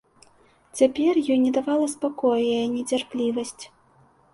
[0.79, 3.61] Цяпер ёй не давала спакою яе нецярплівасць.